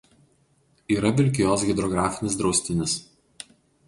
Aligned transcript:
Yra 0.95 1.11
Vilkijos 1.19 1.65
hidrografinis 1.67 2.39
draustinis. 2.39 2.97